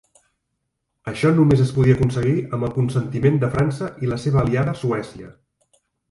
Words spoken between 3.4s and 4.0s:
de França